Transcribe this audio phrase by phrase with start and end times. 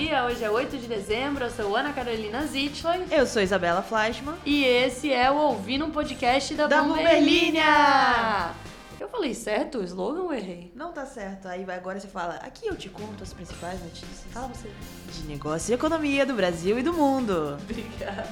[0.00, 3.00] dia, hoje é 8 de dezembro, eu sou Ana Carolina Zitlan.
[3.10, 4.34] Eu sou Isabela Fleischmann.
[4.46, 8.54] E esse é o Ouvindo um Podcast da, Da Bomberlinha.
[8.98, 10.70] Eu falei certo o slogan ou errei?
[10.74, 11.48] Não tá certo.
[11.48, 14.70] Aí vai- agora você fala, aqui eu te conto as principais notícias Fala você.
[15.12, 17.58] de negócio e economia do Brasil e do mundo.
[17.62, 18.28] Obrigada.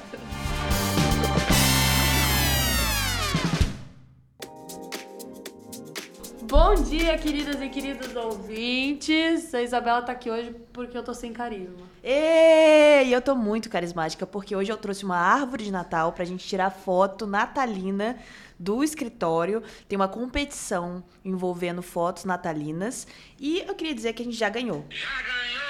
[6.48, 9.54] Bom dia, queridas e queridos ouvintes.
[9.54, 11.86] A Isabela tá aqui hoje porque eu tô sem carisma.
[12.02, 16.48] E eu tô muito carismática porque hoje eu trouxe uma árvore de Natal pra gente
[16.48, 18.16] tirar foto natalina
[18.58, 19.62] do escritório.
[19.86, 23.06] Tem uma competição envolvendo fotos natalinas
[23.38, 24.86] e eu queria dizer que a gente já ganhou.
[24.88, 25.67] Já ganhou,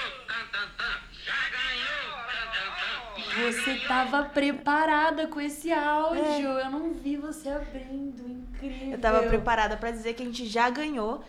[3.36, 6.22] Você tava preparada com esse áudio.
[6.22, 8.28] Eu não vi você abrindo.
[8.28, 8.92] Incrível.
[8.92, 11.22] Eu tava preparada pra dizer que a gente já ganhou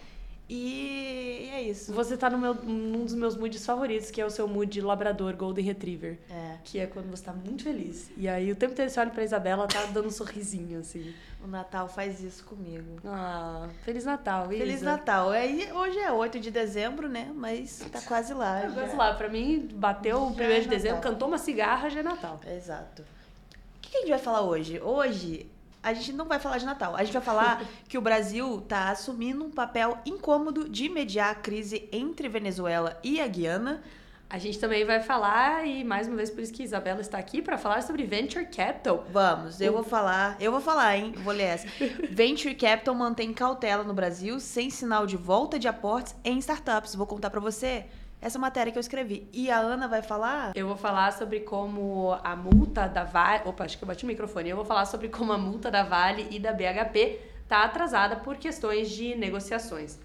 [0.49, 1.94] e é isso.
[1.94, 5.35] Você tá no meu, num dos meus moods favoritos, que é o seu mood labrador
[5.35, 6.17] Golden Retriever.
[6.30, 8.09] É, Que é quando você tá muito feliz.
[8.17, 11.14] E aí o tempo inteiro você olha pra Isabela, tá dando um sorrisinho, assim.
[11.44, 13.00] o Natal faz isso comigo.
[13.06, 14.58] Ah, Feliz Natal, Isa.
[14.66, 15.31] Feliz Natal.
[15.33, 17.31] É, hoje é 8 de dezembro, né?
[17.36, 18.61] Mas tá quase lá.
[18.61, 18.69] Já.
[18.69, 22.00] gosto lá, pra mim, bateu o Já primeiro é de dezembro, cantou uma cigarra, já
[22.00, 22.39] é Natal.
[22.47, 23.03] Exato.
[23.03, 24.80] O que a gente vai falar hoje?
[24.80, 25.47] Hoje
[25.81, 26.95] a gente não vai falar de Natal.
[26.95, 31.35] A gente vai falar que o Brasil tá assumindo um papel incômodo de mediar a
[31.35, 33.81] crise entre Venezuela e a Guiana.
[34.31, 37.41] A gente também vai falar, e mais uma vez por isso que Isabela está aqui,
[37.41, 39.03] pra falar sobre Venture Capital.
[39.11, 41.13] Vamos, eu vou falar, eu vou falar, hein?
[41.17, 41.67] Vou ler essa.
[42.11, 46.94] Venture Capital mantém cautela no Brasil sem sinal de volta de aportes em startups.
[46.94, 47.88] Vou contar pra você
[48.22, 49.28] essa matéria que eu escrevi.
[49.31, 53.44] E a Ana vai falar Eu vou falar sobre como a multa da Vale.
[53.45, 54.50] Opa, acho que eu bati o microfone.
[54.50, 58.38] Eu vou falar sobre como a multa da Vale e da BHP tá atrasada por
[58.38, 59.97] questões de negociações.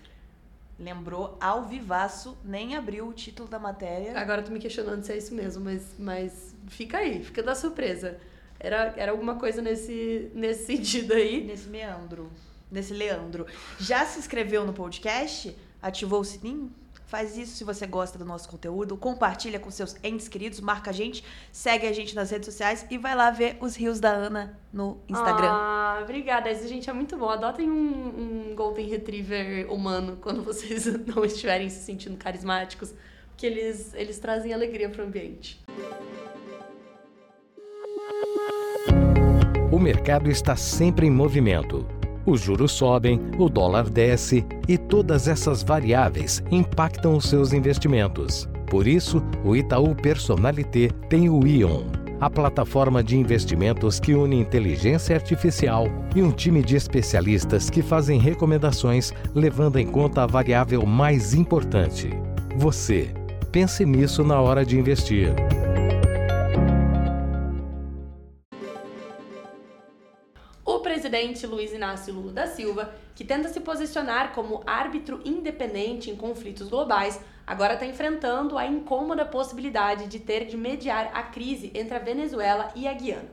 [0.78, 4.18] lembrou ao vivaço, nem abriu o título da matéria.
[4.18, 7.54] Agora eu tô me questionando se é isso mesmo, mas, mas fica aí, fica da
[7.54, 8.18] surpresa.
[8.58, 11.44] Era, era alguma coisa nesse, nesse sentido aí.
[11.44, 12.30] Nesse meandro,
[12.70, 13.46] nesse leandro.
[13.78, 15.54] Já se inscreveu no podcast?
[15.82, 16.72] Ativou o sininho?
[17.14, 18.96] Faz isso se você gosta do nosso conteúdo.
[18.96, 22.98] Compartilha com seus entes queridos, marca a gente, segue a gente nas redes sociais e
[22.98, 25.46] vai lá ver os rios da Ana no Instagram.
[25.48, 26.50] Ah, obrigada.
[26.50, 27.28] Isso, gente, é muito bom.
[27.28, 32.92] Adotem um, um Golden Retriever humano quando vocês não estiverem se sentindo carismáticos,
[33.28, 35.64] porque eles, eles trazem alegria pro ambiente.
[39.70, 41.86] O mercado está sempre em movimento.
[42.26, 48.48] Os juros sobem, o dólar desce e todas essas variáveis impactam os seus investimentos.
[48.66, 51.82] Por isso, o Itaú Personalité tem o Ion,
[52.20, 55.86] a plataforma de investimentos que une inteligência artificial
[56.16, 62.10] e um time de especialistas que fazem recomendações levando em conta a variável mais importante:
[62.56, 63.10] você.
[63.52, 65.32] Pense nisso na hora de investir.
[71.04, 76.70] Presidente Luiz Inácio Lula da Silva, que tenta se posicionar como árbitro independente em conflitos
[76.70, 81.98] globais, agora está enfrentando a incômoda possibilidade de ter de mediar a crise entre a
[81.98, 83.28] Venezuela e a Guiana.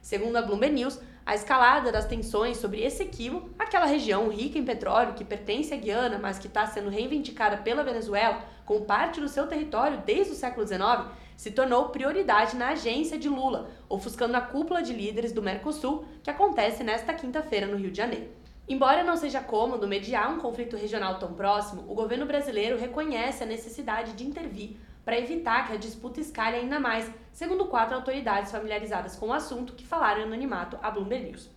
[0.00, 5.14] Segundo a Bloomberg News, a escalada das tensões sobre Essequibo, aquela região rica em petróleo
[5.14, 9.46] que pertence à Guiana, mas que está sendo reivindicada pela Venezuela como parte do seu
[9.46, 11.06] território desde o século XIX,
[11.36, 16.30] se tornou prioridade na agência de Lula, ofuscando a cúpula de líderes do Mercosul, que
[16.30, 18.30] acontece nesta quinta-feira no Rio de Janeiro.
[18.68, 23.46] Embora não seja cômodo mediar um conflito regional tão próximo, o governo brasileiro reconhece a
[23.46, 29.16] necessidade de intervir para evitar que a disputa escale ainda mais, segundo quatro autoridades familiarizadas
[29.16, 31.50] com o assunto que falaram em anonimato à Bloomberg News.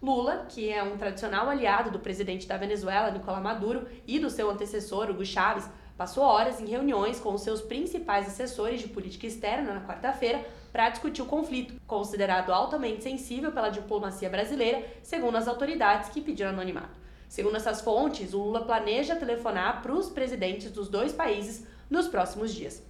[0.00, 4.48] Lula, que é um tradicional aliado do presidente da Venezuela, Nicolás Maduro, e do seu
[4.48, 9.72] antecessor, Hugo Chávez, passou horas em reuniões com os seus principais assessores de política externa
[9.72, 16.10] na quarta-feira para discutir o conflito, considerado altamente sensível pela diplomacia brasileira, segundo as autoridades
[16.10, 16.98] que pediram anonimato.
[17.28, 22.54] Segundo essas fontes, o Lula planeja telefonar para os presidentes dos dois países nos próximos
[22.54, 22.84] dias.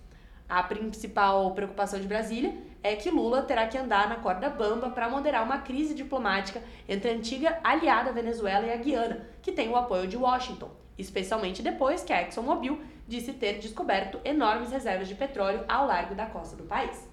[0.49, 5.09] A principal preocupação de Brasília é que Lula terá que andar na corda bamba para
[5.09, 9.77] moderar uma crise diplomática entre a antiga aliada Venezuela e a Guiana, que tem o
[9.77, 15.65] apoio de Washington, especialmente depois que a ExxonMobil disse ter descoberto enormes reservas de petróleo
[15.69, 17.09] ao largo da costa do país.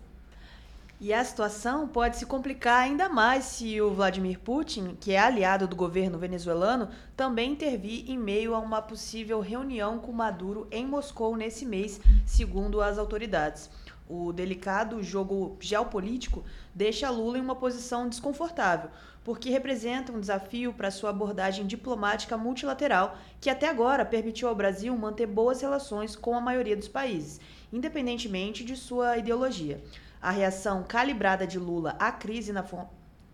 [0.99, 5.67] E a situação pode se complicar ainda mais se o Vladimir Putin, que é aliado
[5.67, 11.35] do governo venezuelano, também intervir em meio a uma possível reunião com Maduro em Moscou
[11.35, 13.69] nesse mês, segundo as autoridades.
[14.15, 18.91] O delicado jogo geopolítico deixa Lula em uma posição desconfortável,
[19.23, 24.95] porque representa um desafio para sua abordagem diplomática multilateral, que até agora permitiu ao Brasil
[24.95, 29.83] manter boas relações com a maioria dos países, independentemente de sua ideologia.
[30.21, 32.63] A reação calibrada de Lula à crise na,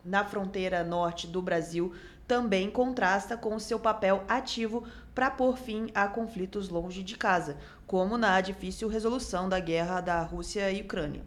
[0.06, 1.94] na fronteira norte do Brasil
[2.26, 7.58] também contrasta com seu papel ativo para pôr fim a conflitos longe de casa,
[7.90, 11.24] como na difícil resolução da guerra da Rússia e Ucrânia.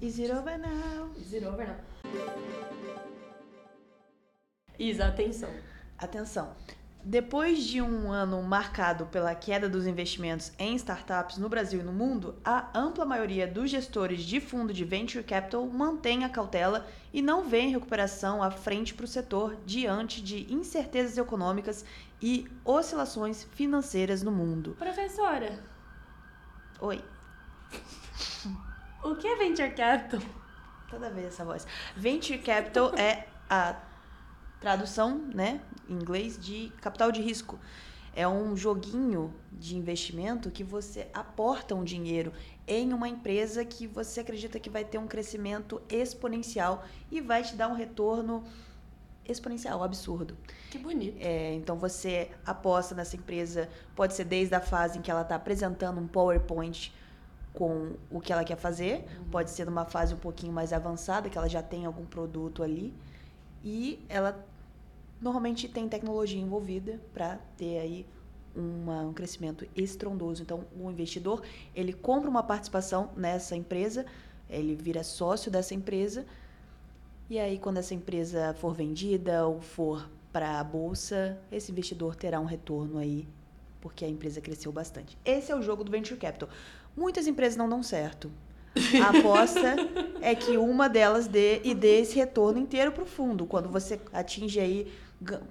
[0.00, 1.10] Is it over now?
[1.14, 1.76] Is it over now?
[4.78, 5.50] Isa, atenção.
[5.98, 6.56] Atenção.
[7.04, 11.92] Depois de um ano marcado pela queda dos investimentos em startups no Brasil e no
[11.92, 17.20] mundo, a ampla maioria dos gestores de fundo de venture capital mantém a cautela e
[17.20, 21.84] não vê recuperação à frente para o setor diante de incertezas econômicas
[22.22, 24.76] e oscilações financeiras no mundo.
[24.78, 25.58] Professora,
[26.80, 27.02] Oi,
[29.04, 30.20] o que é venture capital?
[30.90, 31.66] toda vez essa voz.
[31.96, 33.80] Venture capital é a
[34.60, 37.58] tradução, né, em inglês, de capital de risco.
[38.14, 42.32] É um joguinho de investimento que você aporta um dinheiro
[42.66, 47.56] em uma empresa que você acredita que vai ter um crescimento exponencial e vai te
[47.56, 48.44] dar um retorno
[49.26, 50.36] exponencial, absurdo.
[50.70, 51.16] Que bonito.
[51.20, 55.36] É, então você aposta nessa empresa, pode ser desde a fase em que ela está
[55.36, 56.92] apresentando um PowerPoint
[57.52, 61.36] com o que ela quer fazer, pode ser numa fase um pouquinho mais avançada, que
[61.36, 62.94] ela já tem algum produto ali,
[63.62, 64.42] e ela
[65.20, 68.06] normalmente tem tecnologia envolvida para ter aí
[68.56, 70.42] uma- um crescimento estrondoso.
[70.42, 71.42] Então, o investidor
[71.74, 74.04] ele compra uma participação nessa empresa,
[74.48, 76.26] ele vira sócio dessa empresa
[77.32, 82.38] e aí, quando essa empresa for vendida ou for para a bolsa, esse investidor terá
[82.38, 83.26] um retorno aí,
[83.80, 85.16] porque a empresa cresceu bastante.
[85.24, 86.50] Esse é o jogo do venture capital.
[86.94, 88.30] Muitas empresas não dão certo.
[89.02, 89.76] A aposta
[90.20, 93.46] é que uma delas dê e dê esse retorno inteiro para o fundo.
[93.46, 94.92] Quando você atinge aí,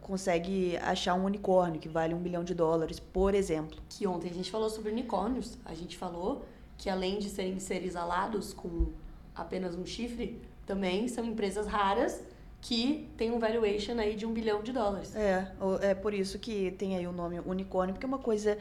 [0.02, 3.82] consegue achar um unicórnio que vale um bilhão de dólares, por exemplo.
[3.90, 5.58] Que ontem a gente falou sobre unicórnios.
[5.66, 6.46] A gente falou
[6.78, 8.90] que além de serem seres alados com
[9.34, 10.40] apenas um chifre,
[10.72, 12.22] também são empresas raras
[12.62, 15.14] que têm um valuation aí de um bilhão de dólares.
[15.16, 15.52] É,
[15.82, 18.58] é por isso que tem aí o nome unicórnio, porque é uma coisa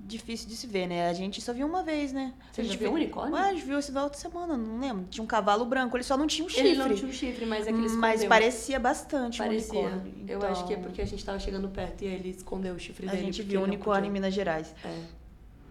[0.00, 1.08] difícil de se ver, né?
[1.08, 2.34] A gente só viu uma vez, né?
[2.52, 3.34] Você a já gente viu um unicórnio?
[3.34, 5.04] Ué, a gente viu esse da outra semana, não lembro.
[5.08, 6.68] Tinha um cavalo branco, ele só não tinha um chifre.
[6.70, 8.00] Ele não tinha um chifre, mas é que ele escondeu.
[8.00, 9.78] Mas parecia bastante Parecia.
[9.78, 10.24] um unicórnio.
[10.28, 12.78] Eu acho que é Então, porque a gente tava chegando perto e ele escondeu o
[12.78, 13.22] chifre a dele.
[13.24, 14.20] gente porque viu um unicórnio em podia.
[14.20, 14.74] Minas Gerais.
[14.84, 15.24] É.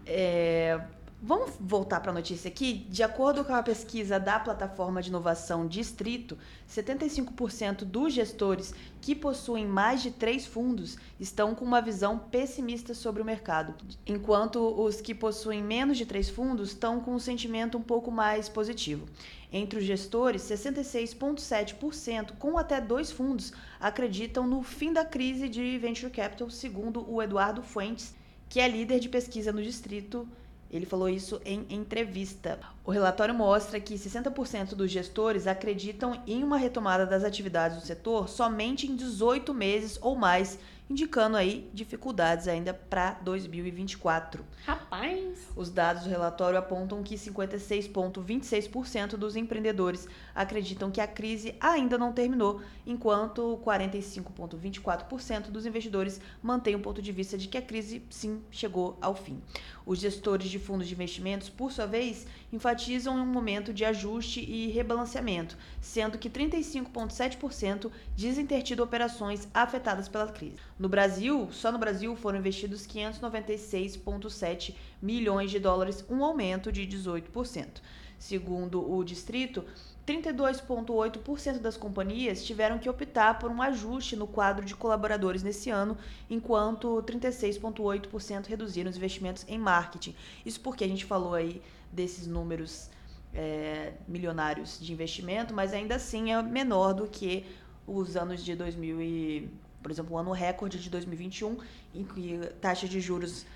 [0.06, 0.80] É,
[1.26, 2.86] Vamos voltar para a notícia aqui?
[2.90, 6.36] De acordo com a pesquisa da plataforma de inovação Distrito,
[6.68, 13.22] 75% dos gestores que possuem mais de três fundos estão com uma visão pessimista sobre
[13.22, 13.74] o mercado,
[14.06, 18.46] enquanto os que possuem menos de três fundos estão com um sentimento um pouco mais
[18.46, 19.06] positivo.
[19.50, 23.50] Entre os gestores, 66,7% com até dois fundos
[23.80, 28.14] acreditam no fim da crise de venture capital, segundo o Eduardo Fuentes,
[28.46, 30.28] que é líder de pesquisa no distrito.
[30.74, 32.58] Ele falou isso em entrevista.
[32.84, 38.28] O relatório mostra que 60% dos gestores acreditam em uma retomada das atividades do setor
[38.28, 40.58] somente em 18 meses ou mais,
[40.90, 44.44] indicando aí dificuldades ainda para 2024.
[44.66, 45.48] Rapaz!
[45.54, 52.12] Os dados do relatório apontam que 56,26% dos empreendedores acreditam que a crise ainda não
[52.12, 58.42] terminou, enquanto 45,24% dos investidores mantêm o ponto de vista de que a crise sim
[58.50, 59.40] chegou ao fim.
[59.86, 64.68] Os gestores de fundos de investimentos, por sua vez, enfatizam um momento de ajuste e
[64.68, 70.56] rebalanceamento, sendo que 35,7% dizem ter tido operações afetadas pela crise.
[70.78, 77.82] No Brasil, só no Brasil foram investidos 596,7 milhões de dólares, um aumento de 18%.
[78.18, 79.64] Segundo o distrito,
[80.06, 85.96] 32,8% das companhias tiveram que optar por um ajuste no quadro de colaboradores nesse ano,
[86.28, 90.14] enquanto 36,8% reduziram os investimentos em marketing.
[90.44, 92.90] Isso porque a gente falou aí desses números
[93.32, 97.46] é, milionários de investimento, mas ainda assim é menor do que
[97.86, 99.50] os anos de 2000 e,
[99.82, 101.56] por exemplo, o ano recorde de 2021,
[101.94, 103.46] em que taxas de juros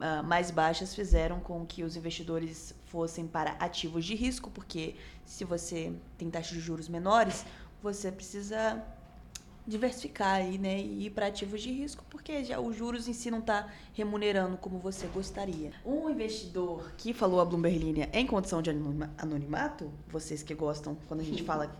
[0.00, 4.94] ah, mais baixas fizeram com que os investidores fossem para ativos de risco, porque
[5.24, 7.44] se você tem taxas de juros menores,
[7.82, 8.82] você precisa
[9.66, 10.80] diversificar aí, né?
[10.80, 14.56] E ir para ativos de risco, porque já os juros em si não tá remunerando
[14.56, 15.70] como você gostaria.
[15.86, 20.96] Um investidor que falou a Bloomberg Linha em condição de anonima- anonimato, vocês que gostam
[21.06, 21.70] quando a gente fala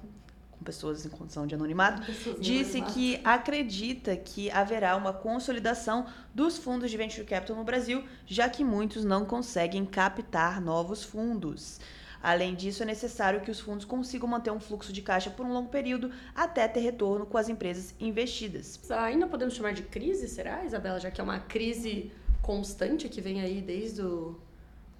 [0.63, 2.03] pessoas em condição de anonimato,
[2.41, 2.93] disse anonimato.
[2.93, 8.65] que acredita que haverá uma consolidação dos fundos de venture capital no Brasil, já que
[8.65, 11.81] muitos não conseguem captar novos fundos.
[12.23, 15.53] Além disso, é necessário que os fundos consigam manter um fluxo de caixa por um
[15.53, 18.79] longo período até ter retorno com as empresas investidas.
[18.91, 21.01] Ainda podemos chamar de crise, será, Isabela?
[21.01, 24.39] Já que é uma crise constante que vem aí desde o,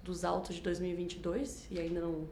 [0.03, 2.27] dos altos de 2022 e ainda não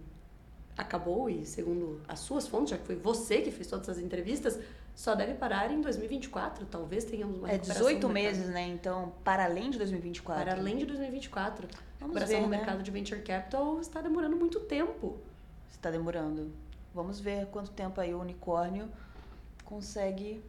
[0.78, 4.60] acabou e segundo as suas fontes, já que foi você que fez todas as entrevistas,
[4.96, 6.66] só deve parar em 2024.
[6.66, 8.36] Talvez tenhamos uma É recuperação 18 no mercado.
[8.38, 8.68] meses, né?
[8.68, 10.44] Então, para além de 2024.
[10.44, 11.66] Para além de 2024.
[11.66, 12.58] A Vamos recuperação ver, no né?
[12.58, 15.18] mercado de venture capital está demorando muito tempo.
[15.72, 16.52] Está demorando.
[16.94, 18.90] Vamos ver quanto tempo aí o unicórnio
[19.64, 20.44] consegue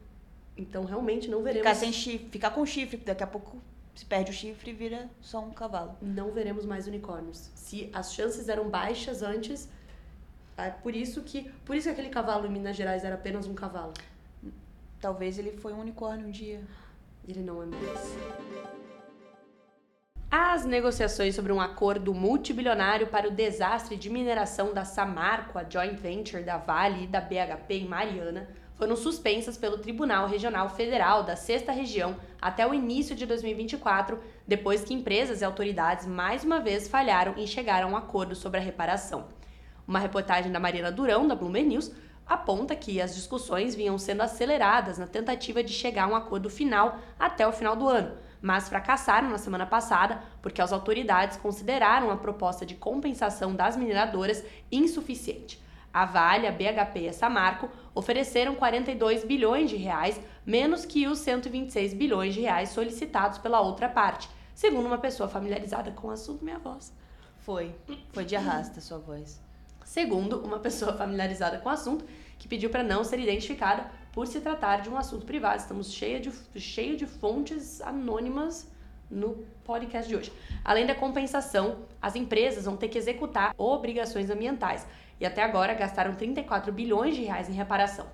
[0.56, 1.66] Então, realmente, não veremos...
[1.68, 3.56] ficar sem chifre, ficar com chifre, porque daqui a pouco
[3.94, 5.94] se perde o chifre e vira só um cavalo.
[6.02, 7.50] não veremos mais unicórnios.
[7.54, 9.68] Se as chances eram baixas antes,
[10.56, 13.54] é por isso que por isso que aquele cavalo em Minas Gerais era apenas um
[13.54, 13.94] cavalo.
[15.00, 16.60] Talvez ele foi um unicórnio um dia.
[17.26, 18.16] Ele não é mais.
[20.30, 25.94] As negociações sobre um acordo multibilionário para o desastre de mineração da Samarco, a joint
[25.94, 31.36] venture da Vale e da BHP em Mariana, foram suspensas pelo Tribunal Regional Federal da
[31.36, 34.18] Sexta Região até o início de 2024,
[34.48, 38.58] depois que empresas e autoridades mais uma vez falharam em chegar a um acordo sobre
[38.58, 39.28] a reparação.
[39.86, 41.92] Uma reportagem da Mariana Durão, da Bloomberg News,
[42.26, 46.98] aponta que as discussões vinham sendo aceleradas na tentativa de chegar a um acordo final
[47.18, 52.16] até o final do ano, mas fracassaram na semana passada porque as autoridades consideraram a
[52.16, 55.60] proposta de compensação das mineradoras insuficiente.
[55.92, 61.18] A Vale, a BHP e a Samarco ofereceram 42 bilhões de reais, menos que os
[61.18, 66.42] 126 bilhões de reais solicitados pela outra parte, segundo uma pessoa familiarizada com o assunto,
[66.42, 66.94] minha voz.
[67.40, 67.74] Foi.
[68.12, 69.41] Foi de arrasta sua voz.
[69.92, 72.06] Segundo, uma pessoa familiarizada com o assunto
[72.38, 75.58] que pediu para não ser identificada por se tratar de um assunto privado.
[75.58, 78.72] Estamos cheia de, cheio de fontes anônimas
[79.10, 80.32] no podcast de hoje.
[80.64, 84.86] Além da compensação, as empresas vão ter que executar obrigações ambientais
[85.20, 88.06] e até agora gastaram 34 bilhões de reais em reparação.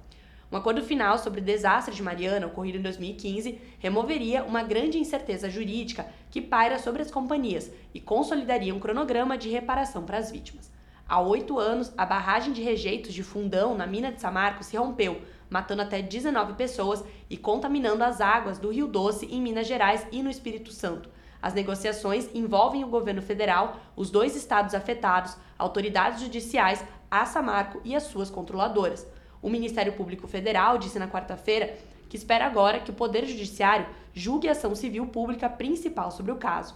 [0.51, 5.49] Um acordo final sobre o desastre de Mariana, ocorrido em 2015, removeria uma grande incerteza
[5.49, 10.77] jurídica que paira sobre as companhias e consolidaria um cronograma de reparação para as vítimas.
[11.09, 15.23] Há oito anos, a barragem de rejeitos de Fundão, na mina de Samarco, se rompeu,
[15.49, 20.23] matando até 19 pessoas e contaminando as águas do Rio Doce em Minas Gerais e
[20.23, 21.09] no Espírito Santo.
[21.41, 27.97] As negociações envolvem o governo federal, os dois estados afetados, autoridades judiciais, a Samarco e
[27.97, 29.07] as suas controladoras.
[29.41, 31.75] O Ministério Público Federal disse na quarta-feira
[32.07, 36.37] que espera agora que o Poder Judiciário julgue a ação civil pública principal sobre o
[36.37, 36.75] caso.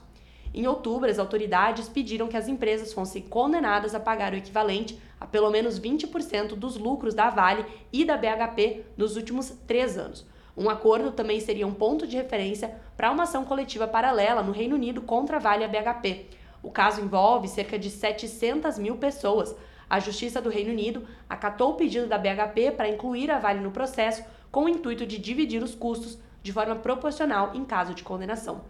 [0.55, 5.27] Em outubro, as autoridades pediram que as empresas fossem condenadas a pagar o equivalente a
[5.27, 10.27] pelo menos 20% dos lucros da Vale e da BHP nos últimos três anos.
[10.55, 14.75] Um acordo também seria um ponto de referência para uma ação coletiva paralela no Reino
[14.75, 16.27] Unido contra a Vale e a BHP.
[16.63, 19.57] O caso envolve cerca de 700 mil pessoas.
[19.89, 23.71] A Justiça do Reino Unido acatou o pedido da BHP para incluir a Vale no
[23.71, 28.61] processo com o intuito de dividir os custos de forma proporcional em caso de condenação.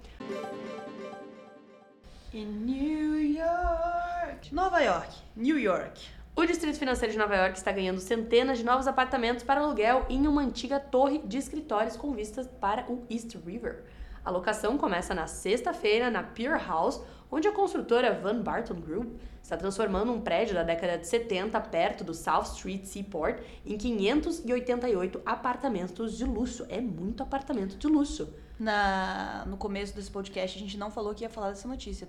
[2.34, 4.54] Em New York.
[4.54, 5.14] Nova York.
[5.36, 6.00] New York.
[6.34, 10.26] O Distrito Financeiro de Nova York está ganhando centenas de novos apartamentos para aluguel em
[10.26, 13.84] uma antiga torre de escritórios com vistas para o East River.
[14.24, 19.58] A locação começa na sexta-feira na Pier House, onde a construtora Van Barton Group está
[19.58, 26.16] transformando um prédio da década de 70 perto do South Street Seaport em 588 apartamentos
[26.16, 26.64] de luxo.
[26.70, 28.32] É muito apartamento de luxo.
[28.58, 32.08] Na, no começo desse podcast, a gente não falou que ia falar dessa notícia.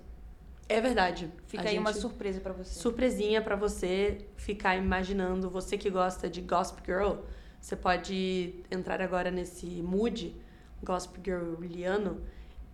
[0.68, 1.30] É verdade.
[1.46, 2.78] Fica A aí uma surpresa pra você.
[2.78, 5.50] surpresinha pra você ficar imaginando.
[5.50, 7.16] Você que gosta de Gossip Girl,
[7.60, 10.34] você pode entrar agora nesse mood
[10.82, 12.20] Gossip Girliano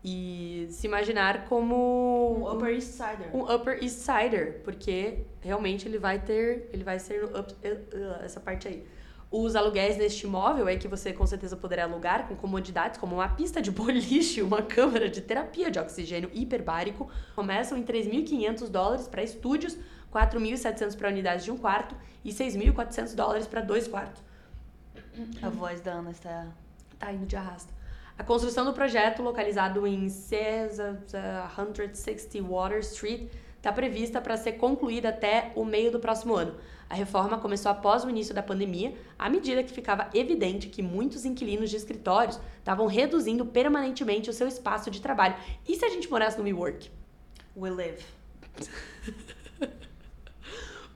[0.05, 3.37] e se imaginar como Um Upper East Sider.
[3.37, 7.77] um Upper East Sider, porque realmente ele vai ter, ele vai ser no up, eh,
[7.93, 8.85] eh, essa parte aí.
[9.31, 13.29] Os aluguéis deste imóvel é que você com certeza poderá alugar com comodidades como uma
[13.29, 19.23] pista de boliche, uma câmara de terapia de oxigênio hiperbárico, começam em 3.500 dólares para
[19.23, 19.79] estúdios,
[20.13, 21.95] 4.700 para unidades de um quarto
[22.25, 24.21] e 6.400 dólares para dois quartos.
[25.41, 26.49] A voz da Ana está.
[26.99, 27.73] Tá indo de arrasta.
[28.19, 31.51] A construção do projeto, localizado em 160
[32.43, 33.31] Water Street,
[33.61, 36.57] está prevista para ser concluída até o meio do próximo ano.
[36.89, 41.27] A reforma começou após o início da pandemia, à medida que ficava evidente que muitos
[41.27, 45.37] inquilinos de escritórios estavam reduzindo permanentemente o seu espaço de trabalho.
[45.69, 46.91] E se a gente morasse no WeWork?
[47.55, 48.03] We live.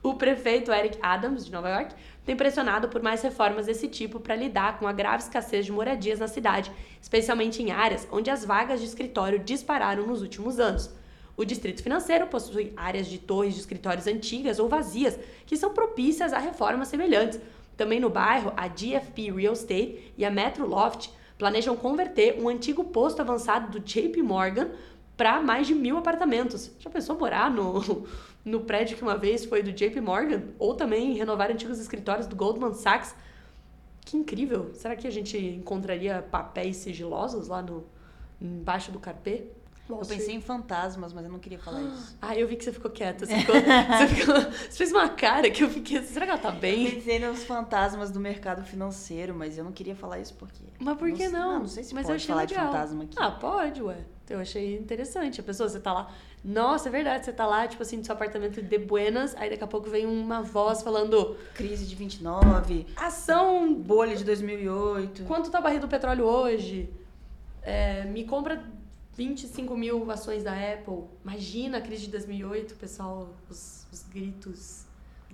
[0.05, 4.35] O prefeito Eric Adams, de Nova York, tem pressionado por mais reformas desse tipo para
[4.35, 8.79] lidar com a grave escassez de moradias na cidade, especialmente em áreas onde as vagas
[8.81, 10.93] de escritório dispararam nos últimos anos.
[11.37, 16.31] O distrito financeiro possui áreas de torres de escritórios antigas ou vazias que são propícias
[16.31, 17.39] a reformas semelhantes.
[17.75, 22.85] Também no bairro, a GFP Real Estate e a Metro Loft planejam converter um antigo
[22.85, 24.69] posto avançado do JP Morgan
[25.17, 26.71] para mais de mil apartamentos.
[26.79, 28.05] Já pensou morar no,
[28.43, 30.43] no prédio que uma vez foi do JP Morgan?
[30.57, 33.13] Ou também renovar antigos escritórios do Goldman Sachs?
[34.01, 34.71] Que incrível!
[34.73, 37.83] Será que a gente encontraria papéis sigilosos lá no
[38.39, 39.47] embaixo do carpê?
[39.87, 42.17] Eu pensei em fantasmas, mas eu não queria falar isso.
[42.21, 43.25] Ah, eu vi que você ficou quieta.
[43.25, 46.01] Você, ficou, você, ficou- você fez uma cara que eu fiquei.
[46.01, 46.89] Será que ela tá Eu bem?
[46.91, 50.63] pensei nos fantasmas do mercado financeiro, mas eu não queria falar isso porque.
[50.79, 51.51] Mas por que sei- não?
[51.57, 52.65] Ah, não sei se Mas eu pode falar legal.
[52.65, 53.15] de fantasma aqui.
[53.19, 53.97] Ah, pode, ué.
[54.27, 55.39] Eu achei interessante.
[55.39, 56.11] A pessoa, você tá lá.
[56.43, 57.25] Nossa, é verdade.
[57.25, 59.35] Você tá lá, tipo assim, no seu apartamento de Buenas.
[59.35, 65.25] Aí daqui a pouco vem uma voz falando: Crise de 29, Ação bolha de 2008.
[65.25, 66.89] Quanto tá barril do petróleo hoje?
[67.61, 68.63] É, me compra
[69.15, 71.05] 25 mil ações da Apple.
[71.23, 74.85] Imagina a crise de 2008, pessoal, os, os gritos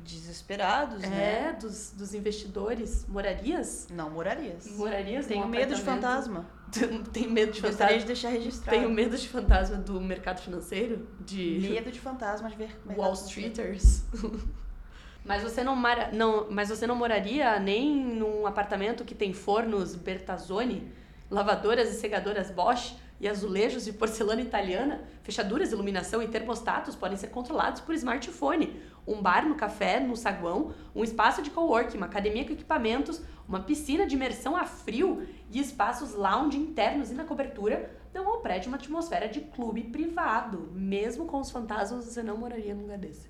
[0.04, 1.50] Desesperados, né?
[1.50, 3.06] é, dos, dos investidores.
[3.08, 3.88] Morarias?
[3.94, 4.66] Não morarias.
[4.76, 5.28] Morarias?
[5.28, 6.50] Tenho medo de fantasma.
[7.14, 8.08] Tem medo de Gostaria de fantasma?
[8.08, 8.78] deixar registrado.
[8.78, 11.08] Tenho medo de fantasma do mercado financeiro?
[11.20, 12.82] De Medo de fantasma de ver.
[12.98, 14.04] Wall Streeters?
[15.24, 19.94] Mas você não, mara, não, mas você não moraria nem num apartamento que tem fornos
[19.94, 20.92] Bertazzoni,
[21.30, 27.28] lavadoras e segadoras Bosch e azulejos de porcelana italiana, fechaduras, iluminação e termostatos podem ser
[27.28, 28.82] controlados por smartphone.
[29.06, 33.60] Um bar no café, no saguão, um espaço de coworking, uma academia com equipamentos, uma
[33.60, 38.70] piscina de imersão a frio e espaços lounge internos e na cobertura dão ao prédio
[38.70, 40.72] uma atmosfera de clube privado.
[40.74, 43.30] Mesmo com os fantasmas, você não moraria num lugar desse.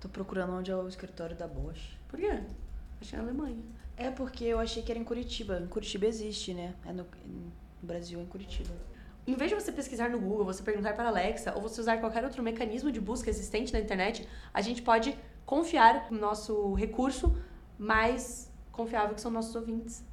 [0.00, 1.96] Tô procurando onde é o escritório da Bosch.
[2.08, 2.40] Por quê?
[3.00, 3.62] Achei na Alemanha.
[3.96, 5.60] É porque eu achei que era em Curitiba.
[5.60, 6.74] Em Curitiba existe, né?
[6.84, 7.06] É no,
[7.82, 8.70] no Brasil, em Curitiba.
[9.26, 11.98] Em vez de você pesquisar no Google, você perguntar para a Alexa ou você usar
[11.98, 17.36] qualquer outro mecanismo de busca existente na internet, a gente pode confiar no nosso recurso
[17.78, 20.04] mais confiável que são nossos ouvintes.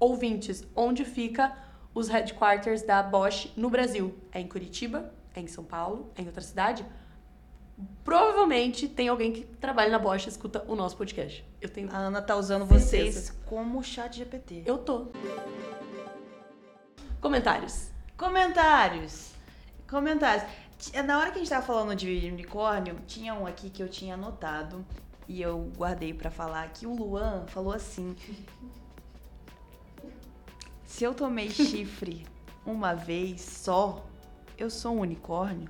[0.00, 1.56] Ouvintes, onde fica
[1.94, 4.14] os headquarters da Bosch no Brasil?
[4.32, 5.12] É em Curitiba?
[5.34, 6.10] É em São Paulo?
[6.16, 6.84] É em outra cidade?
[8.02, 11.44] Provavelmente tem alguém que trabalha na Bosch e escuta o nosso podcast.
[11.60, 11.88] Eu tenho.
[11.92, 13.20] A Ana tá usando Certeza.
[13.20, 14.64] vocês como chat GPT.
[14.66, 15.08] Eu tô.
[17.20, 17.90] Comentários.
[18.16, 19.32] Comentários.
[19.88, 20.44] Comentários.
[21.04, 24.14] Na hora que a gente tava falando de unicórnio, tinha um aqui que eu tinha
[24.14, 24.84] anotado
[25.26, 28.14] e eu guardei pra falar que o Luan falou assim:
[30.84, 32.24] Se eu tomei chifre
[32.64, 34.04] uma vez só,
[34.56, 35.68] eu sou um unicórnio.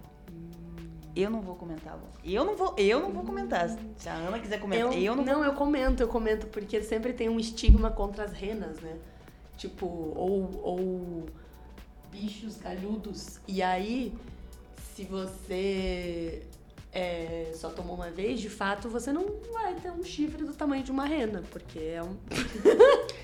[1.16, 1.96] Eu não vou comentar.
[1.96, 2.06] Lu.
[2.22, 3.68] Eu não vou, eu não vou comentar.
[3.96, 5.44] Se a Ana quiser comentar, eu, não, vou.
[5.44, 8.96] eu comento, eu comento, porque sempre tem um estigma contra as renas, né?
[9.58, 11.26] Tipo, ou, ou
[12.10, 13.40] bichos galhudos.
[13.46, 14.14] E aí,
[14.94, 16.42] se você
[16.92, 20.84] é, só tomou uma vez, de fato, você não vai ter um chifre do tamanho
[20.84, 22.16] de uma rena, porque é um.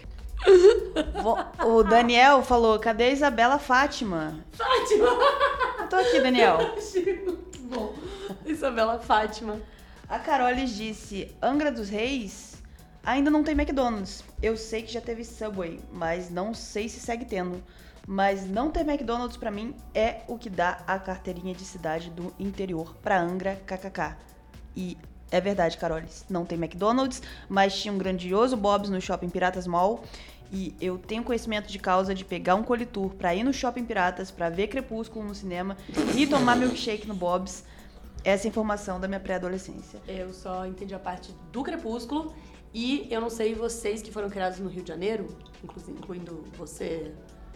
[1.64, 4.44] O Daniel falou: cadê a Isabela Fátima?
[4.52, 5.06] Fátima!
[5.78, 6.58] Eu tô aqui, Daniel.
[7.70, 7.94] Bom.
[8.44, 9.58] Isabela Fátima.
[10.06, 12.53] A Carolis disse: Angra dos Reis
[13.04, 14.24] ainda não tem McDonald's.
[14.42, 17.62] Eu sei que já teve Subway, mas não sei se segue tendo.
[18.06, 22.34] Mas não ter McDonald's pra mim é o que dá a carteirinha de cidade do
[22.38, 24.16] interior pra Angra, kkk.
[24.76, 24.98] E
[25.30, 30.04] é verdade, Carolis, não tem McDonald's, mas tinha um grandioso Bob's no Shopping Piratas Mall.
[30.52, 34.30] E eu tenho conhecimento de causa de pegar um colitour pra ir no Shopping Piratas,
[34.30, 35.76] pra ver Crepúsculo no cinema
[36.14, 37.64] e tomar milkshake no Bob's.
[38.22, 40.00] Essa é informação da minha pré-adolescência.
[40.06, 42.34] Eu só entendi a parte do Crepúsculo.
[42.74, 45.28] E eu não sei vocês que foram criados no Rio de Janeiro,
[45.62, 47.14] inclu- incluindo você,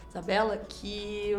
[0.08, 1.32] Isabela, que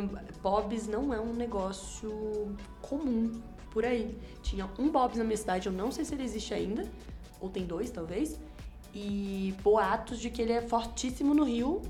[0.43, 4.17] Bob's não é um negócio comum por aí.
[4.43, 6.85] Tinha um Bob's na minha cidade, eu não sei se ele existe ainda,
[7.39, 8.37] ou tem dois talvez,
[8.93, 11.81] e boatos de que ele é fortíssimo no Rio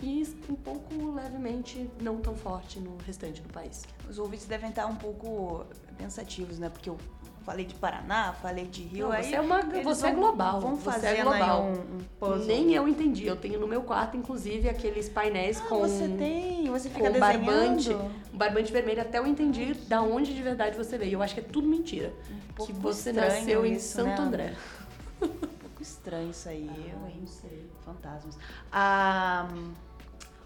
[0.00, 3.82] e um pouco levemente não tão forte no restante do país.
[4.08, 5.66] Os ouvintes devem estar um pouco
[5.98, 6.70] pensativos, né?
[6.70, 6.96] Porque eu
[7.50, 9.08] falei de Paraná, falei de Rio.
[9.08, 11.62] Não, você é uma- você é vão- global, Vão você é global.
[11.64, 12.46] um, um puzzle.
[12.46, 13.26] Nem eu entendi.
[13.26, 15.80] Eu tenho no meu quarto, inclusive, aqueles painéis Ah, com.
[15.80, 18.10] você tem, você com fica barbante, desenhando.
[18.32, 21.14] um barbante vermelho, até eu entendi da onde de verdade você veio.
[21.14, 22.12] Eu acho que é tudo mentira.
[22.54, 24.26] pouco que você nasceu em isso, Santo né?
[24.28, 24.54] André.
[25.22, 27.16] Um pouco estranho isso aí, eu, hein?
[27.20, 27.68] não sei.
[27.84, 28.38] Fantasmas.
[28.70, 29.48] Ah,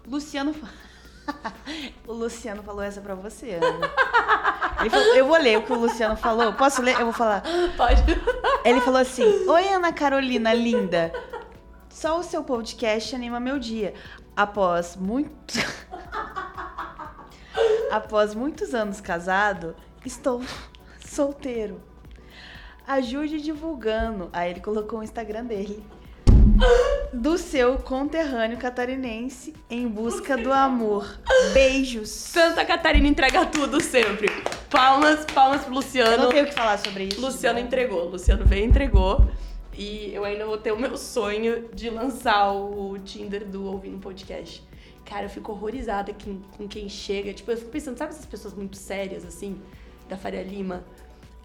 [0.07, 0.55] Luciano.
[2.07, 3.91] o Luciano falou essa pra você, Ana.
[4.85, 6.53] Ele falou- eu vou ler o que o Luciano falou.
[6.53, 6.93] Posso ler?
[6.99, 7.41] Eu vou falar.
[7.75, 8.03] Pode.
[8.63, 11.11] Ele falou assim: Oi, Ana Carolina linda.
[11.89, 13.93] Só o seu podcast anima meu dia.
[14.35, 15.53] Após muito.
[17.89, 20.43] Após muitos anos casado, estou
[21.03, 21.81] solteiro.
[22.87, 24.29] Ajude divulgando.
[24.33, 25.83] Aí ele colocou o Instagram dele.
[27.11, 31.19] Do seu conterrâneo catarinense em busca do amor.
[31.53, 32.09] Beijos.
[32.09, 34.27] Santa Catarina entrega tudo sempre.
[34.75, 36.23] Palmas, palmas pro Eu Luciano.
[36.23, 37.21] não tenho o que falar sobre isso.
[37.21, 37.65] Luciano né?
[37.65, 38.09] entregou.
[38.09, 39.25] Luciano veio e entregou.
[39.73, 44.61] E eu ainda vou ter o meu sonho de lançar o Tinder do Ouvindo Podcast.
[45.05, 47.33] Cara, eu fico horrorizada com, com quem chega.
[47.33, 49.61] Tipo, eu fico pensando, sabe essas pessoas muito sérias, assim,
[50.09, 50.83] da Faria Lima,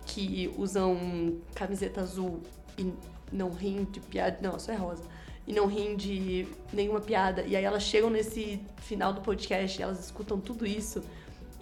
[0.06, 2.40] que usam camiseta azul
[2.76, 2.92] e
[3.32, 4.38] não riem de piada.
[4.42, 5.04] Não, só é rosa.
[5.46, 7.42] E não riem de nenhuma piada.
[7.42, 11.00] E aí elas chegam nesse final do podcast e elas escutam tudo isso.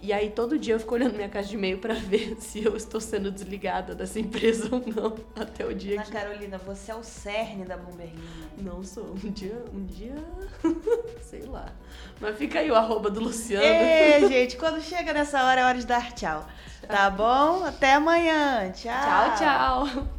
[0.01, 2.75] E aí todo dia eu fico olhando minha caixa de e-mail pra ver se eu
[2.75, 5.15] estou sendo desligada dessa empresa ou não.
[5.35, 6.11] Até o dia Ana que.
[6.11, 8.13] Carolina, você é o cerne da Bloomberg.
[8.57, 9.13] Não sou.
[9.23, 9.63] Um dia.
[9.73, 10.15] Um dia.
[11.21, 11.73] Sei lá.
[12.19, 13.63] Mas fica aí o arroba do Luciano.
[13.63, 16.47] Ei, gente, quando chega nessa hora é hora de dar tchau.
[16.87, 17.65] Tá bom?
[17.65, 18.71] Até amanhã.
[18.71, 19.35] Tchau.
[19.35, 20.18] Tchau, tchau.